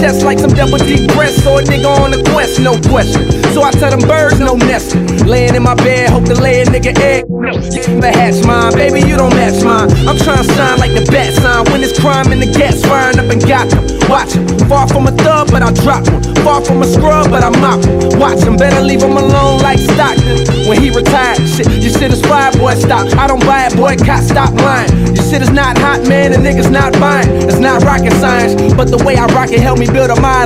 That's 0.03 0.21
like 0.21 0.37
some 0.37 0.51
double 0.51 0.77
deep 0.77 1.07
breath. 1.13 1.31
So 1.31 1.57
a 1.57 1.63
nigga 1.63 1.87
on 1.87 2.13
a 2.13 2.21
quest, 2.31 2.59
no 2.59 2.75
question. 2.91 3.31
So 3.55 3.63
I 3.63 3.71
tell 3.71 3.89
them 3.89 4.05
birds, 4.07 4.39
no 4.39 4.55
nesting. 4.55 5.07
Laying 5.25 5.55
in 5.55 5.63
my 5.63 5.75
bed, 5.75 6.09
hope 6.09 6.25
to 6.25 6.35
lay 6.35 6.61
a 6.61 6.65
nigga 6.65 6.91
egg. 6.99 7.23
The 7.27 8.11
hatch 8.11 8.45
mine, 8.45 8.73
baby, 8.73 8.99
you 9.07 9.15
don't 9.15 9.33
match 9.33 9.63
mine. 9.63 9.89
I'm 10.05 10.17
trying 10.17 10.43
to 10.43 10.53
shine 10.53 10.77
like 10.79 10.91
the 10.91 11.07
bat 11.09 11.33
sign. 11.33 11.63
When 11.71 11.81
it's 11.83 11.97
crime 11.97 12.31
and 12.33 12.41
the 12.41 12.51
gas 12.51 12.83
firing 12.83 13.17
up 13.17 13.31
in 13.31 13.39
Gotham. 13.39 13.92
Watch 14.09 14.33
him, 14.33 14.47
far 14.67 14.87
from 14.87 15.07
a 15.07 15.11
thug, 15.11 15.51
but 15.51 15.61
I 15.61 15.71
drop. 15.73 16.05
Far 16.43 16.63
from 16.63 16.81
a 16.81 16.85
scrub, 16.85 17.31
but 17.31 17.43
I 17.43 17.49
mop 17.49 17.83
him. 17.83 18.19
Watch 18.19 18.43
him, 18.43 18.57
better 18.57 18.81
leave 18.81 19.01
him 19.01 19.17
alone 19.17 19.61
like 19.61 19.79
Stockton. 19.79 20.67
When 20.67 20.81
he 20.81 20.89
retired, 20.89 21.39
shit, 21.47 21.67
your 21.81 21.91
shit 21.91 22.11
is 22.11 22.21
fire, 22.21 22.51
boy, 22.53 22.75
stop. 22.75 23.07
I 23.17 23.27
don't 23.27 23.43
buy 23.45 23.67
it, 23.67 23.75
boycott, 23.75 24.23
stop 24.23 24.53
lying. 24.53 24.91
Your 25.15 25.23
shit 25.23 25.41
is 25.41 25.51
not 25.51 25.77
hot, 25.77 26.07
man, 26.07 26.31
the 26.31 26.37
niggas 26.37 26.71
not 26.71 26.93
buying. 26.99 27.29
It's 27.43 27.59
not 27.59 27.83
rocket 27.83 28.13
science, 28.19 28.53
but 28.73 28.89
the 28.89 29.01
way 29.03 29.15
I 29.15 29.25
rock 29.27 29.51
it 29.51 29.59
helped 29.59 29.79
me 29.79 29.87
build 29.87 30.09
up 30.09 30.21
my. 30.21 30.43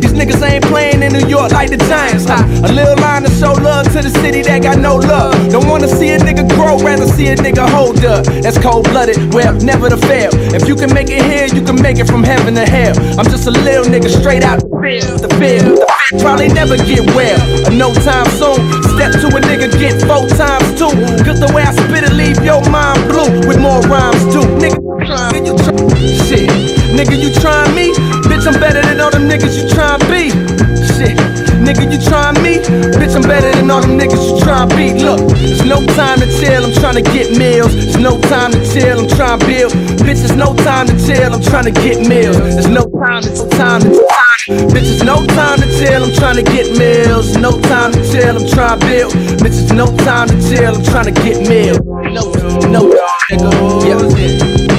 These 0.00 0.11
niggas 0.22 0.42
ain't 0.46 0.64
playing 0.64 1.02
in 1.02 1.12
New 1.12 1.26
York 1.26 1.50
like 1.50 1.70
the 1.70 1.76
Giants. 1.90 2.26
Ha, 2.26 2.38
a 2.62 2.72
little 2.72 2.96
line 3.02 3.22
to 3.24 3.30
show 3.30 3.52
love 3.52 3.86
to 3.90 4.00
the 4.02 4.10
city 4.22 4.42
that 4.42 4.62
got 4.62 4.78
no 4.78 4.96
love. 4.96 5.34
Don't 5.50 5.66
wanna 5.66 5.88
see 5.88 6.10
a 6.10 6.18
nigga 6.18 6.46
grow, 6.54 6.78
rather 6.78 7.06
see 7.06 7.28
a 7.28 7.36
nigga 7.36 7.68
hold 7.68 8.04
up. 8.04 8.24
That's 8.42 8.58
cold 8.58 8.84
blooded, 8.90 9.34
well, 9.34 9.54
never 9.54 9.88
to 9.88 9.96
fail. 9.96 10.30
If 10.54 10.68
you 10.68 10.76
can 10.76 10.94
make 10.94 11.10
it 11.10 11.22
here, 11.22 11.46
you 11.50 11.62
can 11.62 11.80
make 11.82 11.98
it 11.98 12.06
from 12.06 12.22
heaven 12.22 12.54
to 12.54 12.64
hell. 12.64 12.94
I'm 13.18 13.26
just 13.26 13.46
a 13.48 13.50
little 13.50 13.84
nigga 13.84 14.08
straight 14.08 14.44
out 14.44 14.60
the 14.62 14.70
field, 14.78 15.18
the 15.18 15.30
field. 15.42 15.78
The 15.78 15.86
field 15.90 16.22
probably 16.22 16.48
never 16.48 16.76
get 16.76 17.02
well, 17.18 17.38
no 17.74 17.90
time 18.06 18.28
soon. 18.38 18.62
Step 18.94 19.10
to 19.18 19.26
a 19.26 19.40
nigga, 19.42 19.66
get 19.82 19.98
four 20.06 20.28
times 20.38 20.70
two. 20.78 20.92
Cause 21.26 21.40
the 21.42 21.50
way 21.50 21.62
I 21.62 21.72
spit 21.74 22.04
it, 22.06 22.14
leave 22.14 22.38
your 22.44 22.62
mind 22.70 23.10
blue 23.10 23.42
with 23.48 23.58
more 23.58 23.82
rhymes 23.90 24.22
too. 24.30 24.46
Nigga, 24.62 24.78
try, 25.02 25.34
you 25.42 25.54
try. 25.58 25.74
Shit, 26.30 26.71
nigga, 26.92 27.16
you 27.20 27.32
trying 27.40 27.74
me? 27.74 27.92
Bitch, 28.28 28.46
I'm 28.46 28.58
better 28.60 28.82
than 28.82 29.00
all 29.00 29.10
them 29.10 29.28
niggas 29.28 29.56
you 29.56 29.68
tryin' 29.68 30.00
be. 30.12 30.30
Shit, 30.94 31.16
nigga, 31.64 31.90
you 31.90 31.98
tryin' 31.98 32.36
me? 32.42 32.60
Bitch, 32.98 33.14
I'm 33.16 33.22
better 33.22 33.50
than 33.52 33.70
all 33.70 33.80
them 33.80 33.98
niggas 33.98 34.22
you 34.22 34.38
tryin' 34.40 34.68
be. 34.76 34.92
Look, 35.02 35.20
there's 35.38 35.64
no 35.64 35.84
time 35.96 36.20
to 36.20 36.26
chill, 36.38 36.64
I'm 36.64 36.72
trying 36.74 36.96
to 36.96 37.02
get 37.02 37.36
meals. 37.36 37.74
There's 37.74 37.98
no 37.98 38.20
time 38.20 38.52
to 38.52 38.60
chill, 38.72 39.00
I'm 39.00 39.08
trying 39.08 39.40
to 39.40 39.46
build. 39.46 39.72
Bitch, 40.04 40.20
there's 40.22 40.36
no 40.36 40.54
time 40.56 40.86
to 40.86 40.96
chill, 41.06 41.32
I'm 41.32 41.42
trying 41.42 41.64
to 41.64 41.72
get 41.72 42.06
meals. 42.06 42.36
There's 42.36 42.68
no 42.68 42.84
time, 43.00 43.22
there's 43.22 43.40
no 43.40 43.48
time, 43.50 43.80
there's 43.82 43.98
no 43.98 44.06
time. 44.08 44.68
Bitch, 44.72 44.86
there's 44.90 45.04
no 45.04 45.26
time 45.26 45.58
to 45.60 45.66
chill, 45.78 46.04
I'm 46.04 46.12
trying 46.14 46.36
to 46.36 46.42
get 46.42 46.76
meals. 46.76 47.36
No 47.36 47.52
time 47.62 47.92
to 47.92 48.02
chill, 48.10 48.36
I'm 48.36 48.48
trying 48.48 48.80
to 48.80 48.86
build. 48.86 49.12
Bitch, 49.40 49.56
there's 49.56 49.72
no 49.72 49.86
time 50.04 50.28
to 50.28 50.36
chill, 50.48 50.74
I'm 50.74 50.84
trying 50.84 51.06
to 51.06 51.22
get 51.22 51.48
meals. 51.48 51.80
No, 51.86 52.32
no, 52.68 52.82
nigga, 53.30 54.68
yeah. 54.68 54.71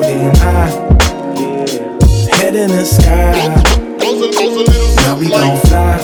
Damn 0.00 0.34
high. 0.36 0.70
Head 2.36 2.54
in 2.54 2.70
the 2.70 2.84
sky. 2.84 3.32
Now 4.96 5.16
we 5.18 5.28
gon' 5.28 5.56
fly. 5.66 5.98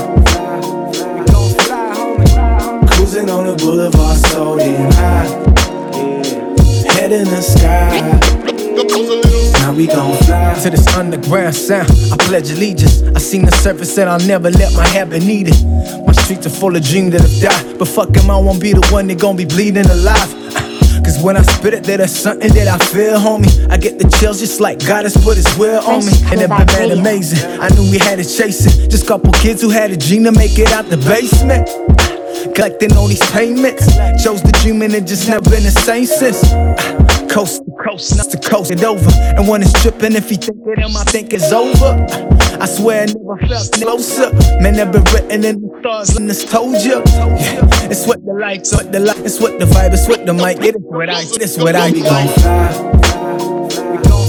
Cruising 2.89 3.31
on 3.31 3.47
the 3.47 3.55
boulevard, 3.57 4.19
so 4.19 4.57
damn 4.57 4.91
high. 4.93 5.27
Head 6.95 7.13
in 7.13 7.25
the 7.25 7.41
sky. 7.41 8.01
Now 9.61 9.73
we 9.73 9.87
gon' 9.87 10.17
fly. 10.25 10.55
To 10.63 10.71
this 10.71 10.87
underground 10.97 11.55
sound, 11.55 11.91
I 12.13 12.17
pledge 12.19 12.51
allegiance. 12.51 13.03
I 13.03 13.19
seen 13.19 13.45
the 13.45 13.53
surface 13.53 13.97
and 13.99 14.11
I'll 14.11 14.27
never 14.27 14.51
let 14.51 14.73
my 14.75 14.87
habit 14.87 15.23
need 15.25 15.49
it. 15.49 15.65
My 16.07 16.13
streets 16.13 16.47
are 16.47 16.51
full 16.51 16.77
of 16.77 16.83
dreams 16.83 17.13
that 17.13 17.21
have 17.23 17.41
died. 17.41 17.79
But 17.79 17.89
fuck 17.89 18.17
'em, 18.17 18.31
I 18.31 18.39
won't 18.39 18.61
be 18.61 18.73
the 18.73 18.87
one 18.91 19.07
that 19.09 19.19
gon' 19.19 19.37
be 19.37 19.45
bleeding 19.45 19.87
alive. 19.87 20.44
Cause 21.05 21.23
when 21.23 21.37
I 21.37 21.43
spit 21.43 21.75
it, 21.75 21.85
there's 21.85 22.11
something 22.11 22.53
that 22.55 22.67
I 22.67 22.79
feel, 22.87 23.19
homie. 23.19 23.71
I 23.71 23.77
get 23.77 23.99
the 23.99 24.09
chills 24.19 24.41
just 24.41 24.61
like 24.61 24.79
God 24.81 25.05
has 25.05 25.17
put 25.17 25.37
his 25.37 25.57
will 25.59 25.85
on 25.85 26.05
me. 26.05 26.13
And 26.33 26.41
it 26.41 26.49
been 26.49 26.67
mad 26.67 26.91
amazing. 26.91 27.61
I 27.61 27.69
knew 27.69 27.91
we 27.91 27.99
had 27.99 28.19
it 28.19 28.25
chasing. 28.25 28.89
Just 28.89 29.07
couple 29.07 29.31
kids 29.33 29.61
who 29.61 29.71
had 29.71 29.91
a 29.91 29.97
dream 29.97 30.25
to 30.25 30.33
make 30.33 30.59
it 30.59 30.73
out 30.73 30.87
the 30.87 30.97
basement. 30.97 31.69
Collecting 32.55 32.97
all 32.97 33.07
these 33.07 33.25
payments. 33.31 33.87
Chose 34.25 34.43
the 34.43 34.53
dream 34.63 34.83
and 34.83 34.95
it 34.95 35.07
just 35.07 35.29
never 35.29 35.49
been 35.51 35.63
the 35.63 35.71
same 35.71 36.07
since. 36.07 37.14
Coast 37.35 37.65
to 37.65 37.73
coast, 37.83 38.17
not 38.17 38.31
to 38.31 38.39
coast 38.39 38.71
it 38.71 38.85
over. 38.85 39.11
And 39.37 39.49
when 39.49 39.61
it's 39.61 39.73
tripping, 39.83 40.15
if 40.15 40.31
he 40.31 40.37
think 40.37 40.57
it 40.69 40.79
him, 40.79 40.97
I 40.97 41.03
think 41.03 41.33
it's 41.33 41.51
over. 41.51 42.07
I 42.63 42.67
swear 42.67 43.03
I 43.03 43.07
never 43.07 43.37
felt 43.49 43.73
closer. 43.73 44.33
Man, 44.61 44.77
never 44.77 45.01
written 45.11 45.45
in 45.45 45.61
the 45.61 45.79
stars 45.81 46.17
and 46.17 46.31
it's 46.31 46.45
told 46.45 46.81
you. 46.85 47.03
Yeah, 47.05 47.91
it's 47.91 48.07
what 48.07 48.25
the 48.25 48.35
lights, 48.35 48.73
what 48.73 48.93
the 48.93 49.01
light, 49.01 49.19
it's 49.19 49.41
what 49.41 49.59
the 49.59 49.65
vibe, 49.65 49.95
it's 49.95 50.07
what 50.07 50.25
the 50.25 50.33
mic. 50.33 50.59
It 50.61 50.77
is 50.77 50.83
what 50.85 51.11
I, 51.11 51.23
it's 51.23 51.59
what 51.59 51.75
I 51.75 51.91
We 51.91 52.03
gon' 52.03 52.29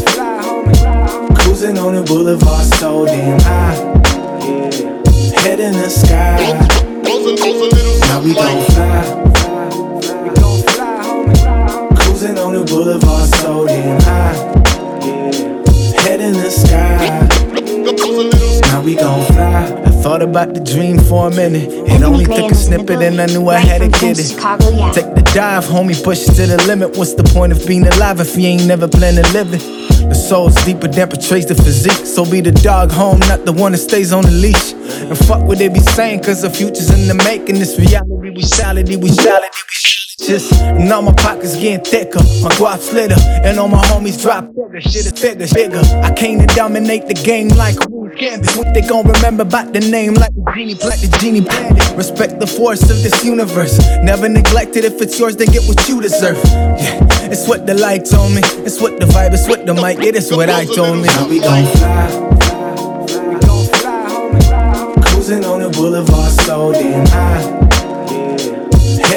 fly. 0.07 1.35
Cruising 1.35 1.77
on 1.77 1.93
the 1.93 2.01
boulevard 2.01 2.65
so 2.73 3.05
damn 3.05 3.39
high. 3.41 3.75
Head 5.41 5.59
in 5.59 5.73
the 5.73 5.89
sky. 5.91 6.37
Now 8.09 8.19
we 8.23 8.33
gon' 8.33 8.65
fly. 8.71 9.44
Cruising 12.25 12.43
on 12.43 12.53
the 12.53 12.63
boulevard 12.65 13.29
so 13.35 13.67
damn 13.67 14.01
high. 14.01 14.33
Head 16.01 16.21
in 16.21 16.33
the 16.33 16.49
sky. 16.49 17.27
Now 18.61 18.81
we 18.81 18.95
gon' 18.95 19.23
fly. 19.27 19.83
I 19.85 19.91
thought 20.01 20.23
about 20.23 20.55
the 20.55 20.59
dream 20.59 20.97
for 20.97 21.27
a 21.27 21.29
minute. 21.29 21.69
It 21.71 22.01
only 22.01 22.25
took 22.25 22.51
a 22.51 22.55
snippet 22.55 23.01
and 23.01 23.21
I 23.21 23.27
knew 23.27 23.47
I 23.49 23.59
had 23.59 23.81
to 23.81 23.89
get 23.89 24.17
it. 24.17 24.29
Take 24.93 25.13
the 25.13 25.31
dive, 25.35 25.65
homie, 25.65 26.01
push 26.03 26.27
it 26.27 26.33
to 26.35 26.47
the 26.47 26.63
limit. 26.65 26.97
What's 26.97 27.13
the 27.13 27.23
point 27.23 27.51
of 27.51 27.63
being 27.67 27.85
alive 27.85 28.19
if 28.19 28.35
you 28.35 28.47
ain't 28.47 28.65
never 28.65 28.87
planned 28.87 29.17
to 29.17 29.33
live 29.33 29.53
it? 29.53 29.61
The 30.09 30.15
soul's 30.15 30.55
deeper 30.65 30.87
than 30.87 31.09
portrays 31.09 31.45
the 31.45 31.53
physique. 31.53 32.07
So 32.07 32.25
be 32.25 32.41
the 32.41 32.51
dog 32.51 32.91
home, 32.91 33.19
not 33.19 33.45
the 33.45 33.53
one 33.53 33.73
that 33.73 33.79
stays 33.79 34.11
on 34.11 34.23
the 34.23 34.31
leash. 34.31 34.73
And 34.73 35.15
fuck 35.15 35.43
what 35.47 35.59
they 35.59 35.67
be 35.67 35.79
saying, 35.79 36.23
cause 36.23 36.41
the 36.41 36.49
future's 36.49 36.89
in 36.89 37.07
the 37.07 37.23
making. 37.23 37.59
This 37.59 37.77
reality, 37.77 38.09
we 38.09 38.29
reality, 38.31 38.95
we 38.95 39.11
reality, 39.11 39.59
we 39.69 40.04
just 40.27 40.51
and 40.53 40.91
all 40.91 41.01
my 41.01 41.13
pockets 41.13 41.55
getting 41.55 41.83
thicker, 41.83 42.19
my 42.41 42.49
guap 42.57 42.79
slitter, 42.79 43.15
and 43.43 43.59
all 43.59 43.67
my 43.67 43.83
homies 43.85 44.21
drop 44.21 44.45
bigger. 44.47 44.81
Shit 44.81 45.05
is 45.05 45.13
bigger, 45.13 45.47
bigger. 45.53 45.81
I 46.03 46.13
came 46.13 46.39
to 46.39 46.47
dominate 46.47 47.07
the 47.07 47.13
game 47.13 47.49
like 47.49 47.77
Queen's 47.77 48.15
Gambit. 48.15 48.55
What 48.55 48.73
they 48.73 48.81
gon' 48.81 49.07
remember 49.07 49.43
about 49.43 49.73
the 49.73 49.79
name 49.81 50.13
like 50.15 50.33
the 50.33 50.51
genie, 50.55 50.73
like 50.75 50.99
the 51.01 51.17
genie 51.19 51.41
bandit. 51.41 51.95
Respect 51.95 52.39
the 52.39 52.47
force 52.47 52.83
of 52.83 53.01
this 53.03 53.23
universe. 53.23 53.77
Never 54.01 54.27
neglect 54.29 54.75
it. 54.75 54.85
If 54.85 55.01
it's 55.01 55.19
yours, 55.19 55.35
then 55.35 55.47
get 55.47 55.63
what 55.67 55.87
you 55.87 56.01
deserve. 56.01 56.37
Yeah, 56.45 56.99
it's 57.29 57.47
what 57.47 57.65
the 57.67 57.73
lights 57.73 58.13
on 58.13 58.33
me. 58.33 58.41
It's 58.65 58.81
what 58.81 58.99
the 58.99 59.05
vibe. 59.05 59.33
It's 59.33 59.47
what 59.47 59.65
the 59.65 59.73
mic. 59.73 59.99
It 59.99 60.15
is 60.15 60.31
what 60.31 60.49
I 60.49 60.65
told 60.65 60.97
me. 60.97 61.07
Now 61.07 61.27
we 61.27 61.39
gon' 61.39 61.65
fly. 61.77 62.31
Cruising 65.05 65.45
on 65.45 65.61
the 65.61 65.69
boulevard 65.69 66.31
so 66.31 66.71
damn 66.71 67.05
high. 67.07 67.64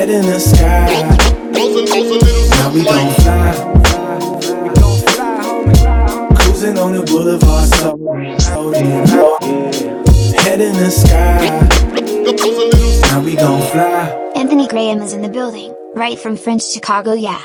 Head 0.09 0.25
in 0.25 0.31
the 0.33 0.41
sky. 0.41 0.89
Now 1.53 2.73
we 2.73 2.83
gon' 2.83 3.11
fly. 3.21 3.53
Cruising 6.35 6.79
on 6.79 6.93
the 6.95 7.03
boulevard 7.03 7.69
so, 7.69 7.99
so. 8.39 8.73
Head 10.41 10.63
in 10.63 10.73
the 10.73 10.91
sky. 10.91 11.45
Now 13.11 13.21
we 13.21 13.37
gon' 13.37 13.61
fly. 13.71 14.33
Anthony 14.35 14.67
Graham 14.67 15.03
is 15.03 15.13
in 15.13 15.21
the 15.21 15.29
building, 15.29 15.75
right 15.95 16.19
from 16.19 16.39
French 16.39 16.63
Chicago, 16.65 17.13
yeah. 17.13 17.43